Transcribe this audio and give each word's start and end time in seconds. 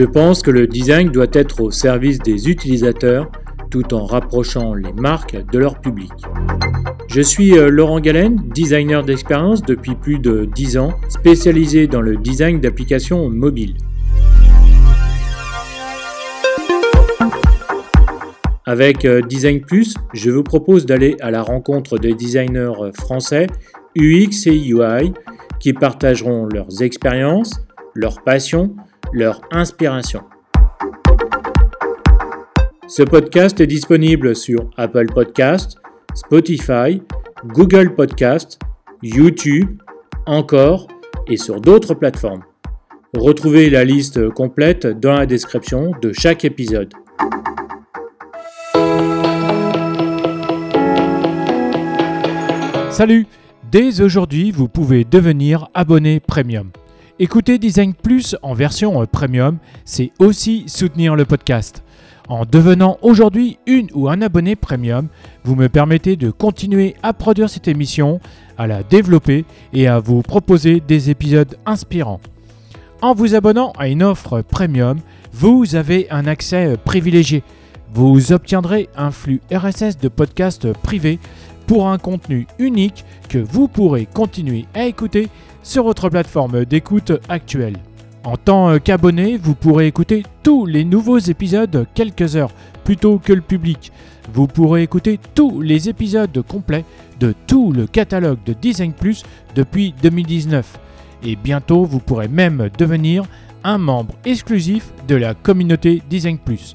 Je 0.00 0.06
pense 0.06 0.42
que 0.42 0.50
le 0.50 0.66
design 0.66 1.10
doit 1.10 1.26
être 1.30 1.60
au 1.60 1.70
service 1.70 2.20
des 2.20 2.48
utilisateurs 2.48 3.30
tout 3.70 3.92
en 3.92 4.06
rapprochant 4.06 4.72
les 4.72 4.94
marques 4.94 5.36
de 5.52 5.58
leur 5.58 5.78
public. 5.78 6.10
Je 7.06 7.20
suis 7.20 7.58
euh, 7.58 7.68
Laurent 7.68 8.00
Galen, 8.00 8.36
designer 8.48 9.04
d'expérience 9.04 9.60
depuis 9.60 9.94
plus 9.96 10.18
de 10.18 10.46
10 10.54 10.78
ans, 10.78 10.94
spécialisé 11.10 11.86
dans 11.86 12.00
le 12.00 12.16
design 12.16 12.60
d'applications 12.60 13.28
mobiles. 13.28 13.76
Avec 18.64 19.04
euh, 19.04 19.20
Design 19.20 19.60
Plus, 19.60 19.96
je 20.14 20.30
vous 20.30 20.42
propose 20.42 20.86
d'aller 20.86 21.14
à 21.20 21.30
la 21.30 21.42
rencontre 21.42 21.98
des 21.98 22.14
designers 22.14 22.72
euh, 22.80 22.90
français 22.94 23.48
UX 23.98 24.46
et 24.46 24.66
UI 24.66 25.12
qui 25.58 25.74
partageront 25.74 26.46
leurs 26.46 26.82
expériences, 26.82 27.60
leurs 27.94 28.22
passions, 28.22 28.74
leur 29.12 29.40
inspiration. 29.50 30.22
Ce 32.88 33.02
podcast 33.02 33.60
est 33.60 33.66
disponible 33.66 34.34
sur 34.34 34.70
Apple 34.76 35.06
Podcast, 35.06 35.78
Spotify, 36.14 37.02
Google 37.46 37.94
Podcast, 37.94 38.58
YouTube, 39.02 39.80
encore 40.26 40.88
et 41.28 41.36
sur 41.36 41.60
d'autres 41.60 41.94
plateformes. 41.94 42.42
Retrouvez 43.16 43.70
la 43.70 43.84
liste 43.84 44.30
complète 44.30 44.86
dans 44.86 45.14
la 45.14 45.26
description 45.26 45.92
de 46.00 46.12
chaque 46.12 46.44
épisode. 46.44 46.92
Salut 52.90 53.26
Dès 53.70 54.00
aujourd'hui, 54.00 54.50
vous 54.50 54.66
pouvez 54.66 55.04
devenir 55.04 55.68
abonné 55.74 56.18
premium. 56.18 56.72
Écouter 57.22 57.58
Design 57.58 57.92
Plus 57.92 58.34
en 58.40 58.54
version 58.54 59.04
premium, 59.04 59.58
c'est 59.84 60.10
aussi 60.18 60.64
soutenir 60.66 61.16
le 61.16 61.26
podcast. 61.26 61.82
En 62.30 62.46
devenant 62.46 62.96
aujourd'hui 63.02 63.58
une 63.66 63.88
ou 63.92 64.08
un 64.08 64.22
abonné 64.22 64.56
premium, 64.56 65.08
vous 65.44 65.54
me 65.54 65.68
permettez 65.68 66.16
de 66.16 66.30
continuer 66.30 66.96
à 67.02 67.12
produire 67.12 67.50
cette 67.50 67.68
émission, 67.68 68.20
à 68.56 68.66
la 68.66 68.82
développer 68.82 69.44
et 69.74 69.86
à 69.86 69.98
vous 69.98 70.22
proposer 70.22 70.80
des 70.80 71.10
épisodes 71.10 71.58
inspirants. 71.66 72.22
En 73.02 73.12
vous 73.12 73.34
abonnant 73.34 73.74
à 73.78 73.88
une 73.88 74.02
offre 74.02 74.40
premium, 74.40 74.98
vous 75.30 75.74
avez 75.74 76.10
un 76.10 76.26
accès 76.26 76.78
privilégié. 76.86 77.42
Vous 77.92 78.32
obtiendrez 78.32 78.88
un 78.96 79.10
flux 79.10 79.42
RSS 79.52 79.98
de 79.98 80.08
podcasts 80.08 80.72
privés 80.72 81.18
pour 81.66 81.86
un 81.86 81.98
contenu 81.98 82.46
unique 82.58 83.04
que 83.28 83.38
vous 83.38 83.68
pourrez 83.68 84.06
continuer 84.06 84.64
à 84.72 84.86
écouter 84.86 85.28
sur 85.62 85.84
votre 85.84 86.08
plateforme 86.08 86.64
d'écoute 86.64 87.12
actuelle. 87.28 87.76
En 88.24 88.36
tant 88.36 88.78
qu'abonné, 88.78 89.38
vous 89.38 89.54
pourrez 89.54 89.86
écouter 89.86 90.24
tous 90.42 90.66
les 90.66 90.84
nouveaux 90.84 91.18
épisodes 91.18 91.86
quelques 91.94 92.36
heures 92.36 92.52
plus 92.84 92.96
tôt 92.96 93.18
que 93.18 93.32
le 93.32 93.40
public. 93.40 93.92
Vous 94.32 94.46
pourrez 94.46 94.82
écouter 94.82 95.18
tous 95.34 95.60
les 95.60 95.88
épisodes 95.88 96.42
complets 96.46 96.84
de 97.18 97.34
tout 97.46 97.72
le 97.72 97.86
catalogue 97.86 98.38
de 98.44 98.52
Design 98.52 98.92
Plus 98.92 99.24
depuis 99.54 99.94
2019. 100.02 100.78
Et 101.24 101.36
bientôt, 101.36 101.84
vous 101.84 101.98
pourrez 101.98 102.28
même 102.28 102.68
devenir 102.78 103.24
un 103.64 103.78
membre 103.78 104.14
exclusif 104.24 104.92
de 105.08 105.16
la 105.16 105.34
communauté 105.34 106.02
Design 106.08 106.38
Plus. 106.38 106.72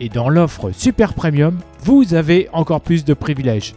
Et 0.00 0.08
dans 0.08 0.28
l'offre 0.28 0.72
Super 0.72 1.14
Premium, 1.14 1.58
vous 1.84 2.14
avez 2.14 2.48
encore 2.52 2.80
plus 2.80 3.04
de 3.04 3.14
privilèges. 3.14 3.74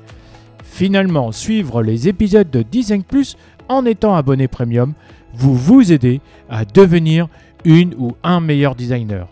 Finalement, 0.64 1.32
suivre 1.32 1.82
les 1.82 2.08
épisodes 2.08 2.50
de 2.50 2.62
Design 2.62 3.04
Plus 3.04 3.38
en 3.70 3.86
étant 3.86 4.16
abonné 4.16 4.48
premium 4.48 4.94
vous 5.34 5.56
vous 5.56 5.92
aider 5.92 6.22
à 6.50 6.66
devenir 6.66 7.28
une 7.64 7.94
ou 7.98 8.16
un 8.24 8.40
meilleur 8.40 8.76
designer. 8.76 9.28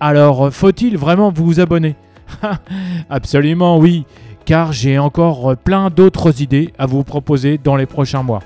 Alors, 0.00 0.52
faut-il 0.52 0.96
vraiment 0.96 1.32
vous 1.32 1.60
abonner? 1.60 1.96
Absolument 3.10 3.78
oui, 3.78 4.04
car 4.44 4.72
j'ai 4.72 4.98
encore 4.98 5.56
plein 5.56 5.90
d'autres 5.90 6.42
idées 6.42 6.72
à 6.78 6.86
vous 6.86 7.04
proposer 7.04 7.58
dans 7.58 7.76
les 7.76 7.86
prochains 7.86 8.22
mois. 8.22 8.42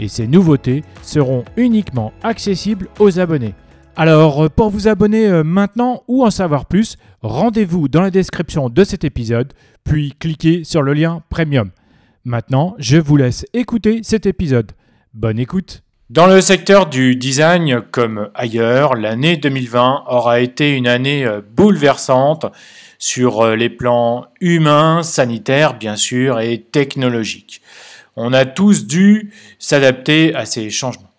Et 0.00 0.08
ces 0.08 0.26
nouveautés 0.26 0.82
seront 1.02 1.44
uniquement 1.56 2.12
accessibles 2.22 2.88
aux 2.98 3.18
abonnés. 3.18 3.54
Alors, 3.94 4.50
pour 4.50 4.70
vous 4.70 4.88
abonner 4.88 5.26
euh, 5.26 5.44
maintenant 5.44 6.02
ou 6.08 6.24
en 6.24 6.30
savoir 6.30 6.64
plus, 6.64 6.96
rendez-vous 7.20 7.88
dans 7.88 8.00
la 8.00 8.10
description 8.10 8.70
de 8.70 8.84
cet 8.84 9.04
épisode, 9.04 9.52
puis 9.84 10.14
cliquez 10.18 10.64
sur 10.64 10.82
le 10.82 10.94
lien 10.94 11.22
Premium. 11.28 11.70
Maintenant, 12.24 12.76
je 12.78 12.98
vous 12.98 13.16
laisse 13.16 13.44
écouter 13.52 14.00
cet 14.04 14.26
épisode. 14.26 14.72
Bonne 15.12 15.40
écoute 15.40 15.82
dans 16.10 16.26
le 16.26 16.42
secteur 16.42 16.90
du 16.90 17.16
design 17.16 17.80
comme 17.90 18.28
ailleurs, 18.34 18.96
l'année 18.96 19.38
2020 19.38 20.04
aura 20.08 20.40
été 20.40 20.76
une 20.76 20.86
année 20.86 21.24
euh, 21.24 21.40
bouleversante 21.40 22.44
sur 22.98 23.40
euh, 23.40 23.56
les 23.56 23.70
plans 23.70 24.26
humains, 24.42 25.02
sanitaires 25.02 25.72
bien 25.72 25.96
sûr 25.96 26.38
et 26.38 26.60
technologiques. 26.60 27.62
On 28.14 28.34
a 28.34 28.44
tous 28.44 28.86
dû 28.86 29.32
s'adapter 29.58 30.34
à 30.34 30.44
ces 30.44 30.68
changements. 30.68 31.12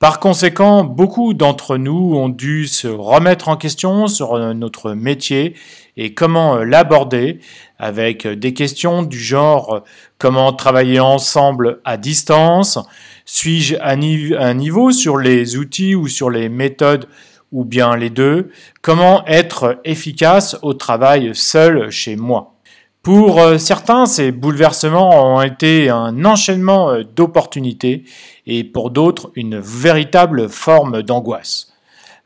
Par 0.00 0.18
conséquent, 0.18 0.82
beaucoup 0.82 1.32
d'entre 1.32 1.76
nous 1.76 2.16
ont 2.16 2.28
dû 2.28 2.66
se 2.66 2.88
remettre 2.88 3.48
en 3.48 3.56
question 3.56 4.08
sur 4.08 4.34
euh, 4.34 4.52
notre 4.52 4.94
métier 4.94 5.54
et 5.96 6.12
comment 6.12 6.56
l'aborder 6.56 7.38
avec 7.84 8.26
des 8.26 8.54
questions 8.54 9.02
du 9.02 9.18
genre 9.18 9.84
comment 10.16 10.54
travailler 10.54 11.00
ensemble 11.00 11.82
à 11.84 11.98
distance, 11.98 12.78
suis-je 13.26 13.76
à 13.76 13.90
un 13.90 14.54
niveau 14.54 14.90
sur 14.90 15.18
les 15.18 15.58
outils 15.58 15.94
ou 15.94 16.08
sur 16.08 16.30
les 16.30 16.48
méthodes 16.48 17.06
ou 17.52 17.66
bien 17.66 17.94
les 17.94 18.08
deux? 18.08 18.50
Comment 18.80 19.22
être 19.26 19.80
efficace 19.84 20.56
au 20.62 20.72
travail 20.72 21.32
seul 21.34 21.90
chez 21.90 22.16
moi? 22.16 22.54
Pour 23.02 23.38
euh, 23.38 23.58
certains, 23.58 24.06
ces 24.06 24.32
bouleversements 24.32 25.34
ont 25.36 25.42
été 25.42 25.90
un 25.90 26.24
enchaînement 26.24 26.90
euh, 26.90 27.02
d'opportunités 27.02 28.04
et 28.46 28.64
pour 28.64 28.92
d'autres, 28.92 29.30
une 29.34 29.58
véritable 29.58 30.48
forme 30.48 31.02
d'angoisse. 31.02 31.73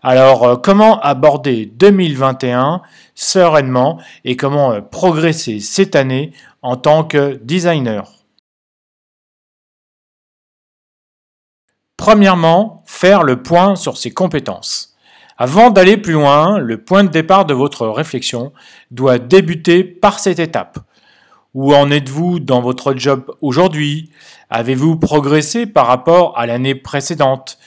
Alors, 0.02 0.44
euh, 0.44 0.56
comment 0.56 1.00
aborder 1.00 1.66
2021 1.66 2.82
sereinement 3.14 4.00
et 4.24 4.36
comment 4.36 4.80
progresser 4.80 5.58
cette 5.58 5.96
année 5.96 6.32
en 6.62 6.76
tant 6.76 7.02
que 7.04 7.40
designer? 7.42 8.18
Premièrement, 11.96 12.84
faire 12.86 13.24
le 13.24 13.42
point 13.42 13.74
sur 13.74 13.96
ses 13.96 14.12
compétences. 14.12 14.96
Avant 15.36 15.70
d'aller 15.70 15.96
plus 15.96 16.12
loin, 16.12 16.58
le 16.58 16.82
point 16.82 17.02
de 17.02 17.10
départ 17.10 17.44
de 17.44 17.54
votre 17.54 17.88
réflexion 17.88 18.52
doit 18.92 19.18
débuter 19.18 19.82
par 19.82 20.20
cette 20.20 20.38
étape. 20.38 20.78
Où 21.54 21.74
en 21.74 21.90
êtes-vous 21.90 22.38
dans 22.38 22.60
votre 22.60 22.94
job 22.94 23.34
aujourd'hui? 23.40 24.10
Avez-vous 24.48 24.96
progressé 24.96 25.66
par 25.66 25.86
rapport 25.86 26.38
à 26.38 26.46
l'année 26.46 26.76
précédente? 26.76 27.58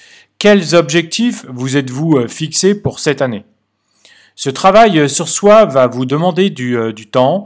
Quels 0.42 0.74
objectifs 0.74 1.46
vous 1.50 1.78
êtes-vous 1.78 2.18
euh, 2.18 2.28
fixés 2.28 2.74
pour 2.74 3.00
cette 3.00 3.22
année? 3.22 3.46
Ce 4.34 4.50
travail 4.50 5.08
sur 5.08 5.30
soi 5.30 5.66
va 5.66 5.86
vous 5.86 6.08
demander 6.08 6.50
du, 6.50 6.80
euh, 6.80 6.94
temps. 6.94 7.46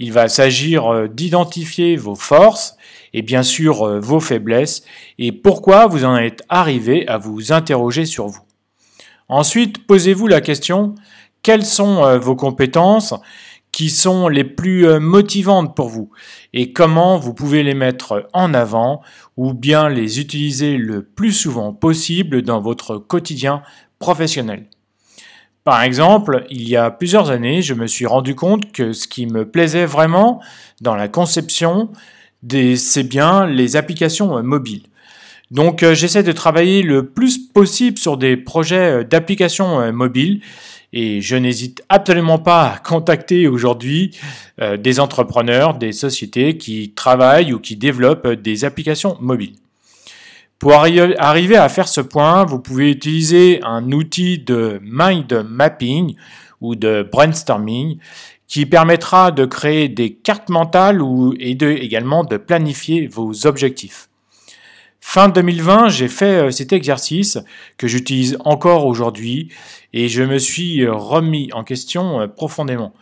Il 0.00 0.12
va 0.12 0.26
s'agir 0.26 0.92
euh, 0.92 1.06
d'identifier 1.06 1.94
vos 1.94 2.16
forces 2.16 2.76
et 3.12 3.22
bien 3.22 3.44
sûr 3.44 3.86
euh, 3.86 4.00
vos 4.00 4.18
faiblesses 4.18 4.82
et 5.20 5.30
pourquoi 5.30 5.86
vous 5.86 6.04
en 6.04 6.16
êtes 6.16 6.42
arrivé 6.48 7.06
à 7.06 7.16
vous 7.16 7.52
interroger 7.52 8.06
sur 8.06 8.26
vous. 8.26 8.42
Ensuite, 9.28 9.86
posez-vous 9.86 10.26
la 10.26 10.40
question, 10.40 10.96
quelles 11.42 11.66
sont 11.66 12.04
euh, 12.04 12.18
vos 12.18 12.36
compétences? 12.36 13.14
Qui 13.72 13.88
sont 13.88 14.28
les 14.28 14.44
plus 14.44 14.86
euh, 14.86 15.00
motivantes 15.00 15.74
pour 15.74 15.88
vous 15.88 16.10
et 16.52 16.72
comment 16.72 17.18
vous 17.18 17.32
pouvez 17.32 17.62
les 17.62 17.74
mettre 17.74 18.28
en 18.34 18.52
avant 18.52 19.00
ou 19.38 19.54
bien 19.54 19.88
les 19.88 20.20
utiliser 20.20 20.76
le 20.76 21.02
plus 21.02 21.32
souvent 21.32 21.72
possible 21.72 22.42
dans 22.42 22.60
votre 22.60 22.98
quotidien 22.98 23.62
professionnel. 23.98 24.66
Par 25.64 25.82
exemple, 25.82 26.44
il 26.50 26.68
y 26.68 26.76
a 26.76 26.90
plusieurs 26.90 27.30
années, 27.30 27.62
je 27.62 27.72
me 27.72 27.86
suis 27.86 28.04
rendu 28.04 28.34
compte 28.34 28.72
que 28.72 28.92
ce 28.92 29.08
qui 29.08 29.26
me 29.26 29.48
plaisait 29.48 29.86
vraiment 29.86 30.42
dans 30.80 30.94
la 30.94 31.08
conception, 31.08 31.90
c'est 32.76 33.04
bien 33.04 33.46
les 33.46 33.76
applications 33.76 34.36
euh, 34.36 34.42
mobiles. 34.42 34.82
Donc 35.50 35.82
euh, 35.82 35.94
j'essaie 35.94 36.22
de 36.22 36.32
travailler 36.32 36.82
le 36.82 37.08
plus 37.08 37.38
possible 37.38 37.96
sur 37.96 38.18
des 38.18 38.36
projets 38.36 39.04
d'applications 39.04 39.92
mobiles 39.92 40.42
et 40.92 41.20
je 41.20 41.36
n'hésite 41.36 41.82
absolument 41.88 42.38
pas 42.38 42.72
à 42.72 42.78
contacter 42.78 43.48
aujourd'hui 43.48 44.18
des 44.78 45.00
entrepreneurs, 45.00 45.74
des 45.74 45.92
sociétés 45.92 46.56
qui 46.58 46.92
travaillent 46.94 47.52
ou 47.52 47.58
qui 47.58 47.76
développent 47.76 48.28
des 48.28 48.64
applications 48.64 49.16
mobiles. 49.20 49.54
Pour 50.58 50.74
arriver 50.74 51.56
à 51.56 51.68
faire 51.68 51.88
ce 51.88 52.00
point, 52.00 52.44
vous 52.44 52.60
pouvez 52.60 52.92
utiliser 52.92 53.60
un 53.64 53.90
outil 53.90 54.38
de 54.38 54.78
mind 54.82 55.44
mapping 55.48 56.14
ou 56.60 56.76
de 56.76 57.08
brainstorming 57.10 57.98
qui 58.46 58.66
permettra 58.66 59.32
de 59.32 59.44
créer 59.44 59.88
des 59.88 60.12
cartes 60.12 60.50
mentales 60.50 61.02
ou, 61.02 61.34
et 61.40 61.56
également 61.60 62.22
de 62.22 62.36
planifier 62.36 63.08
vos 63.08 63.46
objectifs. 63.46 64.08
Fin 65.04 65.28
2020, 65.28 65.88
j'ai 65.88 66.06
fait 66.06 66.46
euh, 66.46 66.50
cet 66.52 66.72
exercice 66.72 67.36
que 67.76 67.88
j'utilise 67.88 68.38
encore 68.44 68.86
aujourd'hui 68.86 69.52
et 69.92 70.08
je 70.08 70.22
me 70.22 70.38
suis 70.38 70.86
remis 70.86 71.50
en 71.52 71.64
question 71.64 72.28
profondément. 72.28 72.94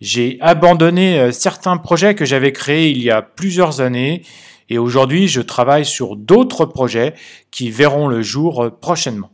J'ai 0.00 0.38
abandonné 0.40 1.30
certains 1.32 1.76
projets 1.76 2.14
que 2.14 2.24
j'avais 2.24 2.50
créés 2.50 2.90
il 2.90 3.00
y 3.00 3.10
a 3.10 3.20
plusieurs 3.22 3.82
années 3.82 4.22
et 4.70 4.78
aujourd'hui 4.78 5.28
je 5.28 5.42
travaille 5.42 5.84
sur 5.84 6.16
d'autres 6.16 6.64
projets 6.64 7.14
qui 7.52 7.70
verront 7.70 8.08
le 8.08 8.22
jour 8.22 8.70
prochainement. 8.80 9.30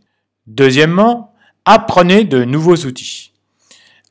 Deuxièmement, 0.47 1.33
apprenez 1.65 2.25
de 2.25 2.45
nouveaux 2.45 2.77
outils. 2.77 3.33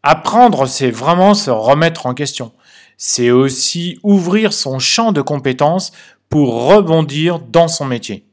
Apprendre, 0.04 0.68
c'est 0.68 0.90
vraiment 0.90 1.34
se 1.34 1.52
remettre 1.52 2.06
en 2.06 2.14
question. 2.14 2.54
C'est 2.98 3.30
aussi 3.30 4.00
ouvrir 4.04 4.52
son 4.52 4.80
champ 4.80 5.12
de 5.12 5.22
compétences 5.22 5.92
pour 6.30 6.68
rebondir 6.68 7.40
dans 7.40 7.68
son 7.68 7.86
métier. 7.86 8.26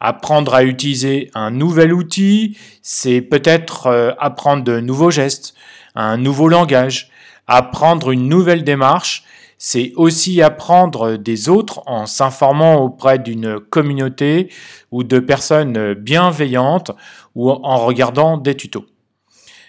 Apprendre 0.00 0.54
à 0.54 0.64
utiliser 0.64 1.30
un 1.34 1.50
nouvel 1.50 1.92
outil, 1.92 2.58
c'est 2.82 3.20
peut-être 3.20 3.86
euh, 3.86 4.12
apprendre 4.18 4.64
de 4.64 4.80
nouveaux 4.80 5.10
gestes, 5.10 5.54
un 5.94 6.16
nouveau 6.16 6.48
langage, 6.48 7.10
apprendre 7.46 8.10
une 8.10 8.28
nouvelle 8.28 8.64
démarche, 8.64 9.24
c'est 9.58 9.92
aussi 9.94 10.42
apprendre 10.42 11.16
des 11.16 11.48
autres 11.48 11.82
en 11.86 12.06
s'informant 12.06 12.82
auprès 12.82 13.20
d'une 13.20 13.60
communauté 13.60 14.50
ou 14.90 15.04
de 15.04 15.20
personnes 15.20 15.94
bienveillantes 15.94 16.90
ou 17.36 17.48
en 17.48 17.76
regardant 17.76 18.38
des 18.38 18.56
tutos. 18.56 18.86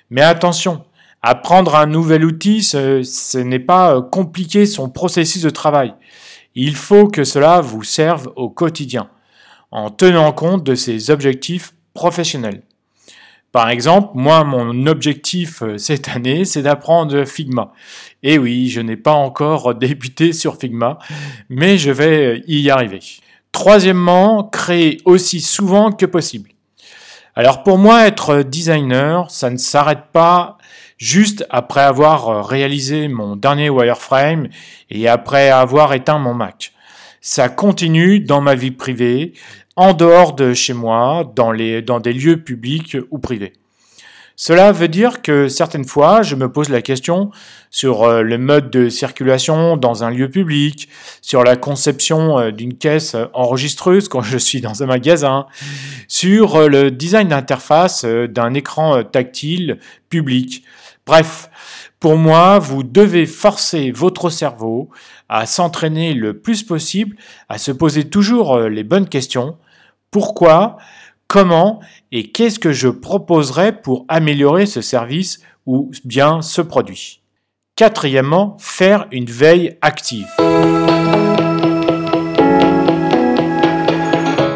Mais 0.10 0.22
attention, 0.22 0.84
apprendre 1.22 1.76
un 1.76 1.86
nouvel 1.86 2.26
outil, 2.26 2.64
ce, 2.64 3.38
n'est 3.38 3.60
pas 3.60 4.02
compliquer 4.02 4.66
son 4.66 4.90
processus 4.90 5.44
de 5.44 5.52
travail. 5.52 5.94
Il 6.56 6.76
faut 6.76 7.08
que 7.08 7.24
cela 7.24 7.62
vous 7.62 7.84
serve 7.84 8.32
au 8.36 8.50
quotidien, 8.50 9.10
en 9.72 9.90
tenant 9.90 10.32
compte 10.32 10.64
de 10.64 10.76
ses 10.76 11.10
objectifs 11.10 11.74
professionnels. 11.94 12.62
Par 13.54 13.70
exemple, 13.70 14.10
moi, 14.16 14.44
mon 14.44 14.88
objectif 14.88 15.62
euh, 15.62 15.78
cette 15.78 16.10
année, 16.10 16.44
c'est 16.44 16.64
d'apprendre 16.64 17.24
Figma. 17.24 17.72
Et 18.24 18.40
oui, 18.40 18.68
je 18.70 18.82
n'ai 18.82 18.98
pas 18.98 19.14
encore 19.14 19.76
débuté 19.76 20.34
sur 20.34 20.58
Figma, 20.58 20.98
mais 21.50 21.78
je 21.78 21.92
vais 21.92 22.26
euh, 22.26 22.42
y 22.48 22.72
arriver. 22.72 23.00
Troisièmement, 23.52 24.44
créer 24.44 25.02
aussi 25.06 25.40
souvent 25.40 25.92
que 25.92 26.08
possible. 26.08 26.50
Alors 27.36 27.64
pour 27.64 27.80
moi, 27.80 28.06
être 28.06 28.44
designer, 28.44 29.32
ça 29.32 29.50
ne 29.50 29.58
s'arrête 29.58 30.12
pas 30.12 30.60
juste 30.98 31.46
après 31.50 31.82
avoir 31.82 32.30
euh, 32.30 32.42
réalisé 32.42 33.08
mon 33.08 33.36
dernier 33.36 33.72
wireframe 33.72 34.50
et 34.92 35.08
après 35.08 35.50
avoir 35.50 35.94
éteint 35.94 36.20
mon 36.20 36.36
Mac. 36.36 36.74
Ça 37.22 37.50
continue 37.50 38.20
dans 38.20 38.42
ma 38.42 38.54
vie 38.54 38.70
privée, 38.70 39.34
en 39.76 39.94
dehors 39.94 40.34
de 40.34 40.54
chez 40.54 40.74
moi, 40.74 41.24
dans, 41.36 41.52
les, 41.52 41.82
dans 41.82 42.00
des 42.00 42.14
lieux 42.14 42.44
publics 42.44 42.98
ou 43.10 43.18
privés. 43.18 43.54
Cela 44.36 44.72
veut 44.72 44.88
dire 44.88 45.22
que 45.22 45.48
certaines 45.48 45.86
fois, 45.86 46.24
je 46.24 46.36
me 46.36 46.52
pose 46.52 46.70
la 46.70 46.82
question 46.82 47.30
sur 47.70 48.04
euh, 48.04 48.24
le 48.24 48.40
mode 48.40 48.72
de 48.72 48.90
circulation 48.90 49.78
dans 49.78 50.04
un 50.04 50.10
lieu 50.10 50.28
public, 50.28 50.90
sur 51.22 51.44
la 51.44 51.56
conception 51.56 52.40
euh, 52.40 52.52
d'une 52.52 52.76
caisse 52.76 53.16
enregistreuse 53.34 54.08
quand 54.08 54.22
je 54.22 54.38
suis 54.40 54.60
dans 54.60 54.82
un 54.82 54.88
magasin, 54.88 55.46
sur 56.08 56.56
euh, 56.56 56.68
le 56.68 56.90
design 56.90 57.28
d'interface 57.28 58.06
d'un 58.06 58.56
écran 58.56 59.04
tactile 59.04 59.78
public. 60.10 60.64
Bref, 61.06 61.50
pour 62.00 62.18
moi, 62.18 62.58
vous 62.58 62.82
devez 62.82 63.28
forcer 63.28 63.92
votre 63.92 64.32
cerveau 64.32 64.90
à 65.30 65.46
s'entraîner 65.46 66.16
le 66.16 66.40
plus 66.40 66.64
possible, 66.64 67.18
à 67.50 67.60
se 67.60 67.72
poser 67.72 68.06
toujours 68.06 68.60
les 68.60 68.84
bonnes 68.84 69.08
questions 69.08 69.58
pourquoi, 70.14 70.78
comment 71.28 71.80
et 72.12 72.32
qu'est-ce 72.32 72.60
que 72.60 72.72
je 72.72 72.90
proposerais 72.90 73.82
pour 73.82 74.06
améliorer 74.08 74.66
ce 74.66 74.82
service 74.82 75.42
ou 75.66 75.92
bien 76.06 76.42
ce 76.42 76.62
produit. 76.62 77.22
Quatrièmement, 77.76 78.58
faire 78.60 79.08
une 79.12 79.26
veille 79.26 79.78
active. 79.82 80.28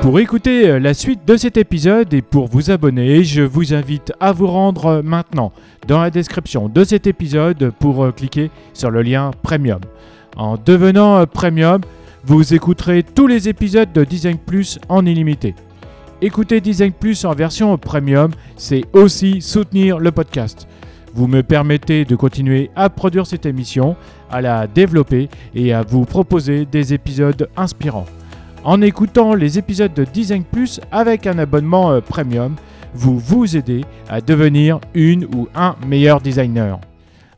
Pour 0.07 0.21
écouter 0.21 0.69
euh, 0.69 0.79
la 0.79 0.93
suite 0.93 1.25
de 1.27 1.35
cet 1.35 1.57
épisode 1.57 2.13
et 2.13 2.21
pour 2.21 2.47
vous 2.47 2.71
abonner, 2.71 3.25
je 3.25 3.41
vous 3.41 3.73
invite 3.73 4.13
à 4.21 4.31
vous 4.31 4.47
rendre 4.47 5.01
maintenant 5.03 5.51
dans 5.85 5.99
la 5.99 6.09
description 6.09 6.69
de 6.69 6.85
cet 6.85 7.07
épisode 7.07 7.73
pour 7.77 8.05
euh, 8.05 8.11
cliquer 8.11 8.49
sur 8.73 8.89
le 8.89 9.01
lien 9.01 9.31
Premium. 9.43 9.81
En 10.37 10.55
devenant 10.55 11.17
euh, 11.17 11.25
Premium, 11.25 11.81
vous 12.23 12.53
écouterez 12.53 13.03
tous 13.03 13.27
les 13.27 13.49
épisodes 13.49 13.91
de 13.91 14.05
Design 14.05 14.37
Plus 14.37 14.79
en 14.87 15.05
illimité. 15.05 15.55
Écouter 16.19 16.61
Design 16.61 16.93
Plus 16.93 17.25
en 17.25 17.33
version 17.35 17.77
premium, 17.77 18.31
c'est 18.55 18.83
aussi 18.93 19.39
soutenir 19.39 19.99
le 19.99 20.11
podcast. 20.11 20.67
Vous 21.13 21.27
me 21.27 21.43
permettez 21.43 22.05
de 22.05 22.15
continuer 22.15 22.71
à 22.75 22.89
produire 22.89 23.27
cette 23.27 23.45
émission, 23.45 23.95
à 24.31 24.41
la 24.41 24.65
développer 24.65 25.29
et 25.53 25.73
à 25.73 25.83
vous 25.83 26.05
proposer 26.05 26.65
des 26.65 26.95
épisodes 26.95 27.47
inspirants. 27.55 28.07
En 28.63 28.81
écoutant 28.81 29.35
les 29.35 29.59
épisodes 29.59 29.93
de 29.93 30.05
Design 30.05 30.43
Plus 30.43 30.81
avec 30.91 31.27
un 31.27 31.37
abonnement 31.37 31.91
euh, 31.91 32.01
premium, 32.01 32.55
vous 32.95 33.19
vous 33.19 33.55
aidez 33.55 33.85
à 34.09 34.19
devenir 34.19 34.79
une 34.95 35.25
ou 35.25 35.47
un 35.53 35.75
meilleur 35.85 36.19
designer. 36.19 36.79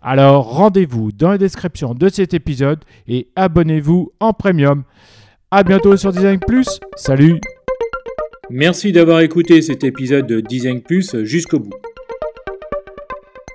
Alors 0.01 0.53
rendez-vous 0.53 1.11
dans 1.11 1.31
la 1.31 1.37
description 1.37 1.93
de 1.93 2.07
cet 2.07 2.33
épisode 2.33 2.79
et 3.09 3.27
abonnez-vous 3.35 4.13
en 4.21 4.31
premium. 4.31 4.83
A 5.51 5.63
bientôt 5.63 5.97
sur 5.97 6.13
Design 6.13 6.39
Plus. 6.39 6.79
Salut 6.95 7.41
Merci 8.51 8.91
d'avoir 8.91 9.19
écouté 9.19 9.61
cet 9.61 9.83
épisode 9.83 10.25
de 10.25 10.39
Design 10.41 10.81
Plus 10.81 11.15
jusqu'au 11.23 11.59
bout. 11.59 11.75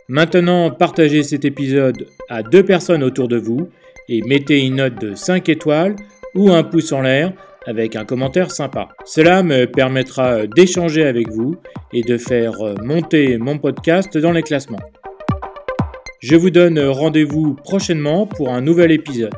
Maintenant, 0.09 0.71
partagez 0.71 1.25
cet 1.25 1.45
épisode 1.45 2.07
à 2.29 2.45
deux 2.45 2.63
personnes 2.63 3.03
autour 3.03 3.27
de 3.27 3.37
vous 3.37 3.69
et 4.09 4.23
mettez 4.23 4.65
une 4.65 4.77
note 4.77 5.01
de 5.01 5.17
5 5.17 5.49
étoiles 5.49 5.97
ou 6.37 6.53
un 6.53 6.63
pouce 6.63 6.93
en 6.93 7.01
l'air 7.01 7.33
avec 7.67 7.97
un 7.97 8.05
commentaire 8.05 8.53
sympa. 8.53 8.91
Cela 9.05 9.43
me 9.43 9.65
permettra 9.65 10.47
d'échanger 10.47 11.05
avec 11.05 11.29
vous 11.29 11.57
et 11.93 12.03
de 12.03 12.17
faire 12.17 12.53
monter 12.81 13.37
mon 13.39 13.59
podcast 13.59 14.17
dans 14.17 14.33
les 14.33 14.43
classements. 14.43 14.83
Je 16.21 16.37
vous 16.37 16.51
donne 16.51 16.79
rendez-vous 16.79 17.55
prochainement 17.55 18.29
pour 18.29 18.51
un 18.51 18.61
nouvel 18.61 18.93
épisode. 18.93 19.35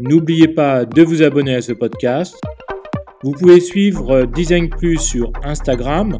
N'oubliez 0.00 0.48
pas 0.48 0.84
de 0.84 1.02
vous 1.02 1.22
abonner 1.22 1.54
à 1.54 1.62
ce 1.62 1.72
podcast. 1.72 2.36
Vous 3.24 3.30
pouvez 3.30 3.60
suivre 3.60 4.24
Design 4.24 4.68
Plus 4.68 4.98
sur 4.98 5.32
Instagram, 5.44 6.18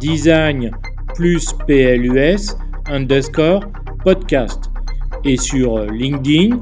Design 0.00 0.70
plus 1.14 1.52
PLUS 1.66 2.56
underscore 2.86 3.62
podcast 4.02 4.70
et 5.24 5.36
sur 5.36 5.84
LinkedIn, 5.84 6.56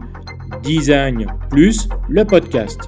Design 0.64 1.24
plus 1.50 1.88
le 2.08 2.24
podcast. 2.24 2.80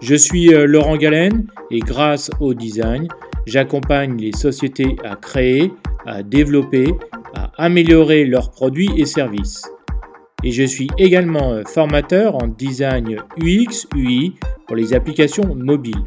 Je 0.00 0.14
suis 0.14 0.54
euh, 0.54 0.64
Laurent 0.64 0.96
Galen 0.96 1.44
et 1.72 1.80
grâce 1.80 2.30
au 2.38 2.54
design, 2.54 3.08
j'accompagne 3.46 4.16
les 4.16 4.32
sociétés 4.32 4.94
à 5.02 5.16
créer, 5.16 5.72
à 6.10 6.22
développer, 6.22 6.94
à 7.34 7.50
améliorer 7.56 8.24
leurs 8.24 8.50
produits 8.50 8.90
et 8.96 9.06
services. 9.06 9.62
Et 10.42 10.50
je 10.50 10.64
suis 10.64 10.88
également 10.98 11.52
euh, 11.52 11.62
formateur 11.66 12.34
en 12.34 12.46
design 12.46 13.16
UX, 13.42 13.86
UI 13.94 14.34
pour 14.66 14.76
les 14.76 14.94
applications 14.94 15.54
mobiles. 15.54 16.04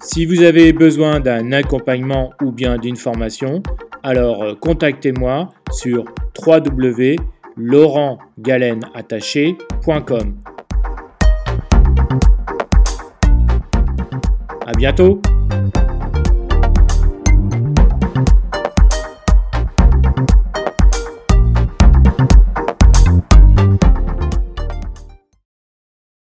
Si 0.00 0.26
vous 0.26 0.42
avez 0.42 0.72
besoin 0.72 1.20
d'un 1.20 1.52
accompagnement 1.52 2.32
ou 2.42 2.52
bien 2.52 2.78
d'une 2.78 2.96
formation, 2.96 3.62
alors 4.02 4.42
euh, 4.42 4.54
contactez-moi 4.54 5.50
sur 5.70 6.04
www 6.46 7.16
À 14.66 14.72
bientôt 14.72 15.20